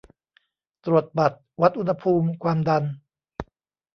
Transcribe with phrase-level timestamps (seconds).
[0.85, 2.83] ตรวจบัตร วัดอุณหภูมิความดัน